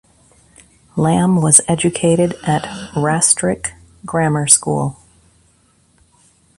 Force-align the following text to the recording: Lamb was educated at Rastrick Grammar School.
Lamb 0.97 1.41
was 1.43 1.61
educated 1.67 2.33
at 2.43 2.63
Rastrick 2.95 3.73
Grammar 4.03 4.47
School. 4.47 4.97